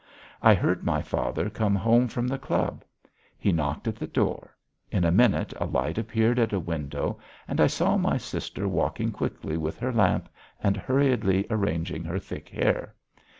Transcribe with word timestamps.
I 0.41 0.55
heard 0.55 0.83
my 0.83 1.03
father 1.03 1.47
come 1.47 1.75
home 1.75 2.07
from 2.07 2.27
the 2.27 2.39
club; 2.39 2.83
he 3.37 3.51
knocked 3.51 3.87
at 3.87 3.97
the 3.97 4.07
door; 4.07 4.55
in 4.91 5.05
a 5.05 5.11
minute 5.11 5.53
a 5.59 5.67
light 5.67 5.99
appeared 5.99 6.39
at 6.39 6.51
a 6.53 6.59
window 6.59 7.19
and 7.47 7.61
I 7.61 7.67
saw 7.67 7.97
my 7.97 8.17
sister 8.17 8.67
walking 8.67 9.11
quickly 9.11 9.57
with 9.57 9.77
her 9.77 9.93
lamp 9.93 10.27
and 10.59 10.75
hurriedly 10.75 11.45
arranging 11.51 12.03
her 12.05 12.17
thick 12.17 12.49
hair. 12.49 12.95